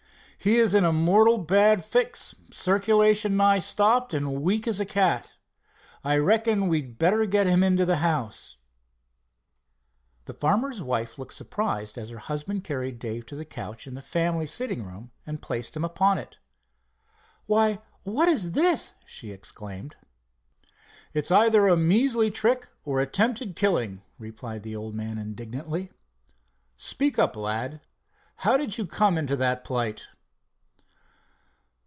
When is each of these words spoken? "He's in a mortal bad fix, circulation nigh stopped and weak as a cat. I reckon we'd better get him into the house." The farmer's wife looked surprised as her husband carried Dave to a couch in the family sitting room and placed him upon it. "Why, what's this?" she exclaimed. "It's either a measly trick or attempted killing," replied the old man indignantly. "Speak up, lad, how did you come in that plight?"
"He's 0.43 0.73
in 0.73 0.83
a 0.83 0.91
mortal 0.91 1.37
bad 1.37 1.85
fix, 1.85 2.33
circulation 2.51 3.37
nigh 3.37 3.59
stopped 3.59 4.11
and 4.11 4.41
weak 4.41 4.67
as 4.67 4.79
a 4.79 4.87
cat. 4.87 5.35
I 6.03 6.17
reckon 6.17 6.67
we'd 6.67 6.97
better 6.97 7.27
get 7.27 7.45
him 7.45 7.61
into 7.61 7.85
the 7.85 7.97
house." 7.97 8.55
The 10.25 10.33
farmer's 10.33 10.81
wife 10.81 11.19
looked 11.19 11.35
surprised 11.35 11.95
as 11.95 12.09
her 12.09 12.17
husband 12.17 12.63
carried 12.63 12.97
Dave 12.97 13.27
to 13.27 13.39
a 13.39 13.45
couch 13.45 13.85
in 13.85 13.93
the 13.93 14.01
family 14.01 14.47
sitting 14.47 14.83
room 14.83 15.11
and 15.27 15.43
placed 15.43 15.77
him 15.77 15.83
upon 15.83 16.17
it. 16.17 16.39
"Why, 17.45 17.79
what's 18.01 18.49
this?" 18.49 18.95
she 19.05 19.29
exclaimed. 19.29 19.95
"It's 21.13 21.29
either 21.29 21.67
a 21.67 21.77
measly 21.77 22.31
trick 22.31 22.65
or 22.83 22.99
attempted 22.99 23.55
killing," 23.55 24.01
replied 24.17 24.63
the 24.63 24.75
old 24.75 24.95
man 24.95 25.19
indignantly. 25.19 25.91
"Speak 26.77 27.19
up, 27.19 27.35
lad, 27.35 27.79
how 28.37 28.57
did 28.57 28.79
you 28.79 28.87
come 28.87 29.19
in 29.19 29.27
that 29.27 29.63
plight?" 29.63 30.07